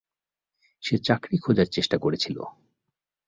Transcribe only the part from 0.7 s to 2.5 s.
সে চাকরি খোঁজার চেষ্টা করেছিল।